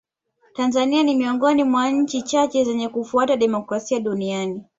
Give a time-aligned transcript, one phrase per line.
[0.55, 4.63] tanzania ni miongoni mwa nchi chache zenye kufuata demokrasia duniani